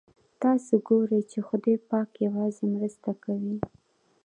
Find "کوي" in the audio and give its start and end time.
3.23-3.57